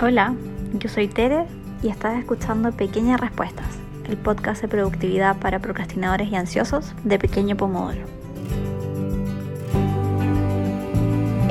[0.00, 0.34] Hola,
[0.78, 1.44] yo soy Tere
[1.82, 3.66] y estás escuchando Pequeñas Respuestas,
[4.08, 8.00] el podcast de productividad para procrastinadores y ansiosos de Pequeño Pomodoro.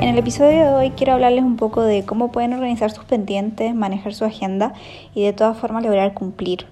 [0.00, 3.74] En el episodio de hoy quiero hablarles un poco de cómo pueden organizar sus pendientes,
[3.74, 4.72] manejar su agenda
[5.14, 6.66] y de todas formas lograr cumplir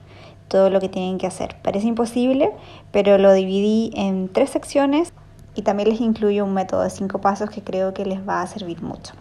[0.48, 1.56] todo lo que tienen que hacer.
[1.62, 2.52] Parece imposible,
[2.90, 5.12] pero lo dividí en tres secciones
[5.54, 8.46] y también les incluyo un método de cinco pasos que creo que les va a
[8.46, 9.12] servir mucho.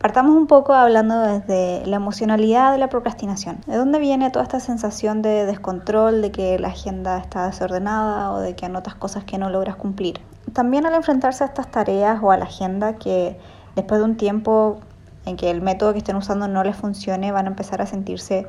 [0.00, 3.60] Partamos un poco hablando desde la emocionalidad de la procrastinación.
[3.66, 8.38] ¿De dónde viene toda esta sensación de descontrol, de que la agenda está desordenada o
[8.38, 10.18] de que anotas cosas que no logras cumplir?
[10.54, 13.38] También al enfrentarse a estas tareas o a la agenda que
[13.76, 14.78] después de un tiempo
[15.26, 18.46] en que el método que estén usando no les funcione, van a empezar a sentirse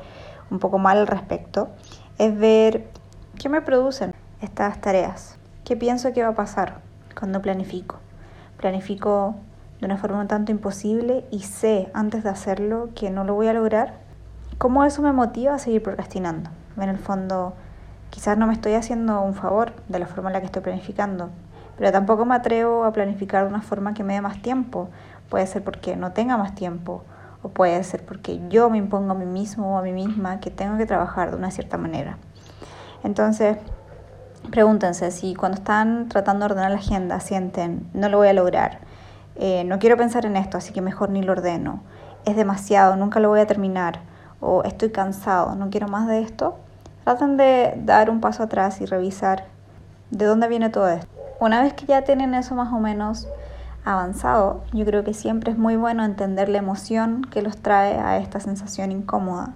[0.50, 1.68] un poco mal al respecto,
[2.16, 2.88] es ver
[3.38, 6.80] qué me producen estas tareas, qué pienso que va a pasar
[7.14, 7.96] cuando planifico.
[8.56, 9.34] Planifico
[9.82, 13.48] de una forma un tanto imposible y sé antes de hacerlo que no lo voy
[13.48, 13.94] a lograr,
[14.56, 16.50] ¿cómo eso me motiva a seguir procrastinando?
[16.76, 17.54] En el fondo,
[18.10, 21.30] quizás no me estoy haciendo un favor de la forma en la que estoy planificando,
[21.76, 24.88] pero tampoco me atrevo a planificar de una forma que me dé más tiempo.
[25.28, 27.02] Puede ser porque no tenga más tiempo
[27.42, 30.52] o puede ser porque yo me impongo a mí mismo o a mí misma que
[30.52, 32.18] tengo que trabajar de una cierta manera.
[33.02, 33.58] Entonces,
[34.52, 38.91] pregúntense si cuando están tratando de ordenar la agenda sienten, no lo voy a lograr,
[39.36, 41.82] eh, no quiero pensar en esto, así que mejor ni lo ordeno,
[42.24, 44.00] es demasiado, nunca lo voy a terminar,
[44.40, 46.56] o estoy cansado, no quiero más de esto,
[47.04, 49.44] traten de dar un paso atrás y revisar
[50.10, 51.08] de dónde viene todo esto.
[51.40, 53.26] Una vez que ya tienen eso más o menos
[53.84, 58.18] avanzado, yo creo que siempre es muy bueno entender la emoción que los trae a
[58.18, 59.54] esta sensación incómoda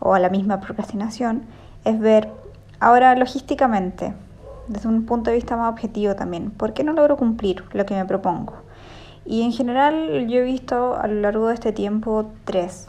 [0.00, 1.44] o a la misma procrastinación,
[1.84, 2.30] es ver
[2.80, 4.14] ahora logísticamente,
[4.68, 7.94] desde un punto de vista más objetivo también, ¿por qué no logro cumplir lo que
[7.94, 8.54] me propongo?
[9.26, 12.88] Y en general yo he visto a lo largo de este tiempo tres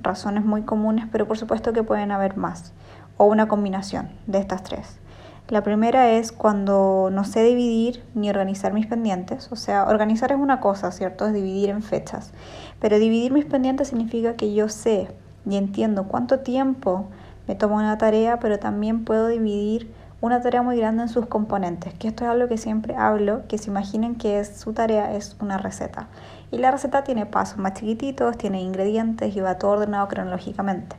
[0.00, 2.72] razones muy comunes, pero por supuesto que pueden haber más,
[3.16, 4.98] o una combinación de estas tres.
[5.48, 9.52] La primera es cuando no sé dividir ni organizar mis pendientes.
[9.52, 11.24] O sea, organizar es una cosa, ¿cierto?
[11.24, 12.32] Es dividir en fechas.
[12.80, 15.08] Pero dividir mis pendientes significa que yo sé
[15.48, 17.06] y entiendo cuánto tiempo
[17.46, 21.92] me toma una tarea, pero también puedo dividir una tarea muy grande en sus componentes,
[21.94, 25.36] que esto es algo que siempre hablo, que se imaginen que es, su tarea es
[25.40, 26.08] una receta.
[26.50, 30.96] Y la receta tiene pasos más chiquititos, tiene ingredientes y va todo ordenado cronológicamente.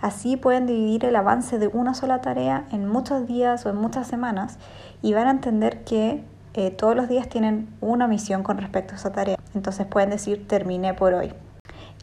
[0.00, 4.06] Así pueden dividir el avance de una sola tarea en muchos días o en muchas
[4.06, 4.58] semanas
[5.00, 6.24] y van a entender que
[6.54, 9.36] eh, todos los días tienen una misión con respecto a esa tarea.
[9.54, 11.32] Entonces pueden decir terminé por hoy.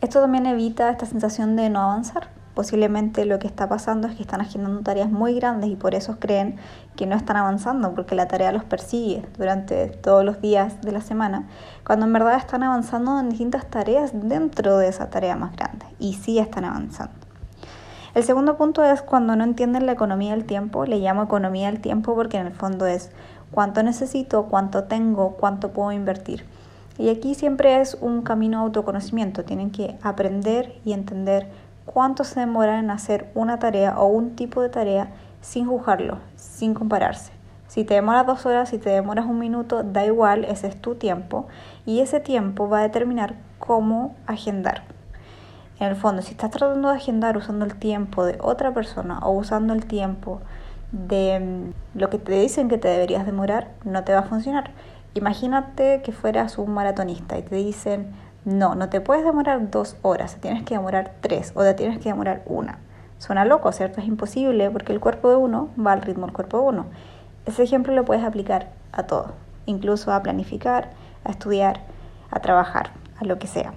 [0.02, 4.22] Esto también evita esta sensación de no avanzar posiblemente lo que está pasando es que
[4.22, 6.58] están agendando tareas muy grandes y por eso creen
[6.96, 11.02] que no están avanzando, porque la tarea los persigue durante todos los días de la
[11.02, 11.48] semana,
[11.86, 16.14] cuando en verdad están avanzando en distintas tareas dentro de esa tarea más grande y
[16.14, 17.14] sí están avanzando.
[18.14, 21.82] El segundo punto es cuando no entienden la economía del tiempo, le llamo economía del
[21.82, 23.10] tiempo porque en el fondo es
[23.50, 26.46] cuánto necesito, cuánto tengo, cuánto puedo invertir.
[27.00, 31.48] Y aquí siempre es un camino de autoconocimiento, tienen que aprender y entender
[31.86, 35.10] cuánto se demora en hacer una tarea o un tipo de tarea
[35.42, 37.32] sin juzgarlo, sin compararse.
[37.68, 40.96] Si te demoras dos horas, si te demoras un minuto, da igual, ese es tu
[40.96, 41.48] tiempo
[41.86, 44.84] y ese tiempo va a determinar cómo agendar.
[45.80, 49.32] En el fondo, si estás tratando de agendar usando el tiempo de otra persona o
[49.32, 50.40] usando el tiempo
[50.92, 54.72] de mm, lo que te dicen que te deberías demorar, no te va a funcionar.
[55.16, 58.12] Imagínate que fueras un maratonista y te dicen,
[58.46, 62.10] no, no te puedes demorar dos horas, tienes que demorar tres o te tienes que
[62.10, 62.80] demorar una.
[63.18, 64.02] Suena loco, ¿cierto?
[64.02, 66.86] Es imposible porque el cuerpo de uno va al ritmo del cuerpo de uno.
[67.46, 69.34] Ese ejemplo lo puedes aplicar a todo,
[69.66, 70.90] incluso a planificar,
[71.24, 71.82] a estudiar,
[72.32, 73.74] a trabajar, a lo que sea.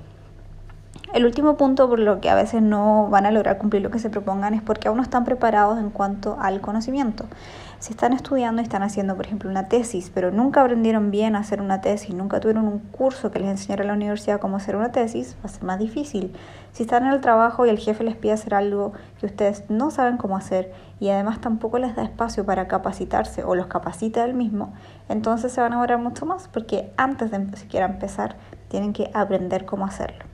[1.14, 4.00] El último punto por lo que a veces no van a lograr cumplir lo que
[4.00, 7.24] se propongan es porque aún no están preparados en cuanto al conocimiento.
[7.78, 11.40] Si están estudiando y están haciendo, por ejemplo, una tesis, pero nunca aprendieron bien a
[11.40, 14.76] hacer una tesis, nunca tuvieron un curso que les enseñara en la universidad cómo hacer
[14.76, 16.34] una tesis, va a ser más difícil.
[16.72, 19.90] Si están en el trabajo y el jefe les pide hacer algo que ustedes no
[19.90, 24.32] saben cómo hacer y además tampoco les da espacio para capacitarse o los capacita él
[24.32, 24.72] mismo,
[25.10, 28.36] entonces se van a demorar mucho más porque antes de siquiera empezar
[28.68, 30.24] tienen que aprender cómo hacerlo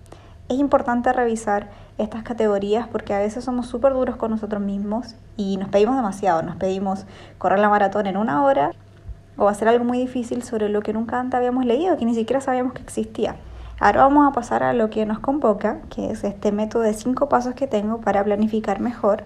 [0.53, 5.57] es importante revisar estas categorías porque a veces somos súper duros con nosotros mismos y
[5.57, 6.43] nos pedimos demasiado.
[6.43, 7.07] Nos pedimos
[7.39, 8.73] correr la maratón en una hora
[9.37, 12.41] o hacer algo muy difícil sobre lo que nunca antes habíamos leído, que ni siquiera
[12.41, 13.37] sabíamos que existía.
[13.81, 17.29] Ahora vamos a pasar a lo que nos convoca, que es este método de cinco
[17.29, 19.25] pasos que tengo para planificar mejor.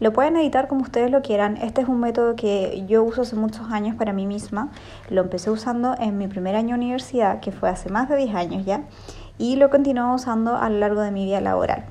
[0.00, 1.56] Lo pueden editar como ustedes lo quieran.
[1.56, 4.70] Este es un método que yo uso hace muchos años para mí misma.
[5.08, 8.34] Lo empecé usando en mi primer año de universidad, que fue hace más de 10
[8.34, 8.82] años ya
[9.38, 11.84] y lo continúo usando a lo largo de mi vida laboral.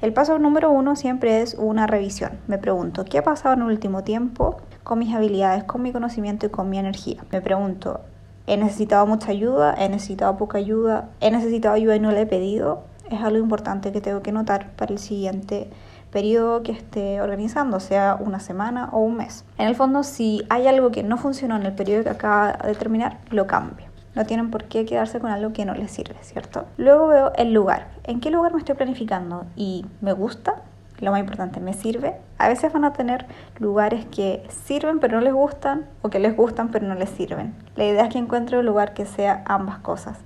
[0.00, 2.38] El paso número uno siempre es una revisión.
[2.46, 6.46] Me pregunto, ¿qué ha pasado en el último tiempo con mis habilidades, con mi conocimiento
[6.46, 7.24] y con mi energía?
[7.32, 8.02] Me pregunto,
[8.46, 9.74] ¿he necesitado mucha ayuda?
[9.76, 11.08] ¿He necesitado poca ayuda?
[11.20, 12.84] ¿He necesitado ayuda y no la he pedido?
[13.10, 15.68] Es algo importante que tengo que notar para el siguiente
[16.12, 19.44] periodo que esté organizando, sea una semana o un mes.
[19.58, 22.74] En el fondo, si hay algo que no funcionó en el periodo que acaba de
[22.76, 23.87] terminar, lo cambio.
[24.18, 26.64] No tienen por qué quedarse con algo que no les sirve, ¿cierto?
[26.76, 27.86] Luego veo el lugar.
[28.02, 29.46] ¿En qué lugar me estoy planificando?
[29.54, 30.56] ¿Y me gusta?
[30.98, 32.16] Lo más importante, ¿me sirve?
[32.36, 33.26] A veces van a tener
[33.60, 37.54] lugares que sirven pero no les gustan o que les gustan pero no les sirven.
[37.76, 40.18] La idea es que encuentre un lugar que sea ambas cosas.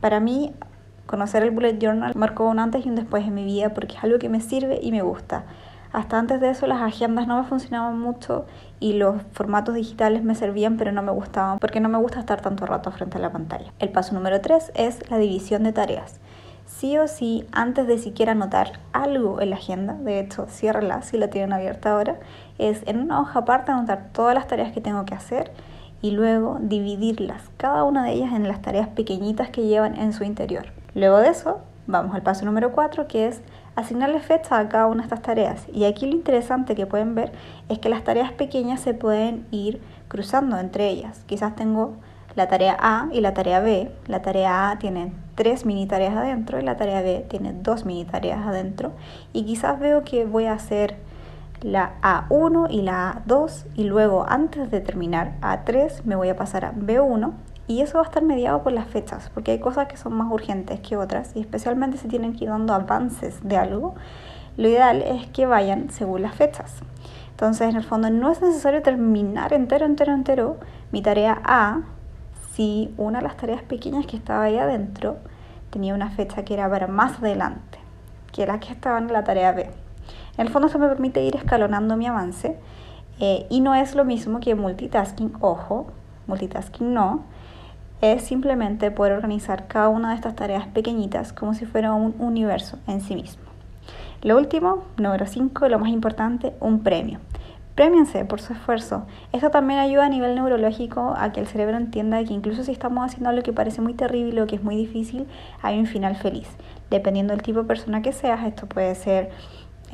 [0.00, 0.54] Para mí,
[1.04, 4.04] conocer el bullet journal marcó un antes y un después en mi vida porque es
[4.04, 5.44] algo que me sirve y me gusta.
[5.94, 8.46] Hasta antes de eso las agendas no me funcionaban mucho
[8.80, 12.40] y los formatos digitales me servían pero no me gustaban porque no me gusta estar
[12.40, 13.72] tanto rato frente a la pantalla.
[13.78, 16.18] El paso número 3 es la división de tareas.
[16.66, 21.16] Sí o sí, antes de siquiera anotar algo en la agenda, de hecho, ciérrala si
[21.16, 22.16] la tienen abierta ahora,
[22.58, 25.52] es en una hoja aparte anotar todas las tareas que tengo que hacer
[26.02, 30.24] y luego dividirlas, cada una de ellas en las tareas pequeñitas que llevan en su
[30.24, 30.72] interior.
[30.96, 33.40] Luego de eso, vamos al paso número 4, que es
[33.76, 35.66] asignarle fecha a cada una de estas tareas.
[35.72, 37.32] Y aquí lo interesante que pueden ver
[37.68, 41.22] es que las tareas pequeñas se pueden ir cruzando entre ellas.
[41.26, 41.94] Quizás tengo
[42.34, 43.90] la tarea A y la tarea B.
[44.06, 48.04] La tarea A tiene tres mini tareas adentro y la tarea B tiene dos mini
[48.04, 48.92] tareas adentro.
[49.32, 50.96] Y quizás veo que voy a hacer
[51.62, 56.64] la A1 y la A2 y luego antes de terminar A3 me voy a pasar
[56.64, 57.32] a B1
[57.66, 60.30] y eso va a estar mediado por las fechas, porque hay cosas que son más
[60.30, 63.94] urgentes que otras y especialmente si tienen que ir dando avances de algo,
[64.56, 66.76] lo ideal es que vayan según las fechas.
[67.30, 70.56] Entonces, en el fondo, no es necesario terminar entero, entero, entero
[70.92, 71.80] mi tarea A
[72.52, 75.16] si una de las tareas pequeñas que estaba ahí adentro
[75.70, 77.78] tenía una fecha que era para más adelante
[78.30, 79.70] que la que estaba en la tarea B.
[80.36, 82.56] En el fondo, eso me permite ir escalonando mi avance
[83.20, 85.86] eh, y no es lo mismo que multitasking, ojo,
[86.26, 87.24] multitasking no,
[88.00, 92.78] es simplemente poder organizar cada una de estas tareas pequeñitas como si fuera un universo
[92.86, 93.42] en sí mismo.
[94.22, 97.20] Lo último, número 5, lo más importante, un premio.
[97.74, 99.04] Premiense por su esfuerzo.
[99.32, 103.04] Esto también ayuda a nivel neurológico a que el cerebro entienda que incluso si estamos
[103.04, 105.26] haciendo algo que parece muy terrible o que es muy difícil,
[105.60, 106.48] hay un final feliz.
[106.88, 109.30] Dependiendo del tipo de persona que seas, esto puede ser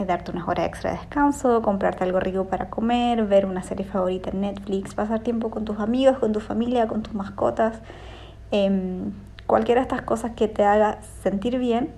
[0.06, 4.30] darte unas horas extra de descanso, comprarte algo rico para comer, ver una serie favorita
[4.30, 7.80] en Netflix, pasar tiempo con tus amigos, con tu familia, con tus mascotas.
[8.50, 9.12] Em,
[9.46, 11.90] cualquiera de estas cosas que te haga sentir bien,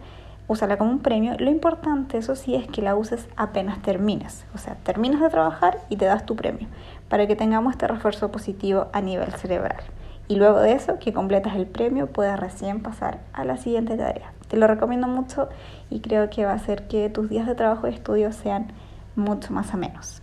[0.48, 1.34] úsala como un premio.
[1.38, 4.44] Lo importante, eso sí, es que la uses apenas termines.
[4.54, 6.68] O sea, terminas de trabajar y te das tu premio,
[7.08, 9.82] para que tengamos este refuerzo positivo a nivel cerebral.
[10.28, 14.32] Y luego de eso, que completas el premio, puedes recién pasar a la siguiente tarea.
[14.48, 15.48] Te lo recomiendo mucho
[15.90, 18.72] y creo que va a hacer que tus días de trabajo y estudio sean
[19.16, 20.22] mucho más amenos.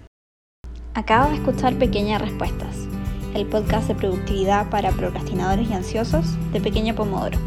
[0.93, 2.87] Acabo de escuchar Pequeñas Respuestas,
[3.35, 7.37] el podcast de productividad para procrastinadores y ansiosos de Pequeña Pomodoro.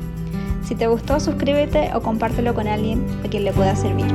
[0.62, 4.06] Si te gustó, suscríbete o compártelo con alguien a quien le pueda servir.